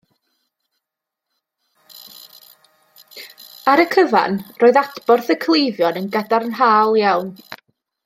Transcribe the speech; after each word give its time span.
Ar 3.75 3.83
y 3.85 3.87
cyfan, 3.93 4.43
roedd 4.65 4.83
adborth 4.85 5.33
y 5.37 5.41
cleifion 5.47 6.01
yn 6.03 6.13
gadarnhaol 6.17 7.03
iawn 7.05 7.35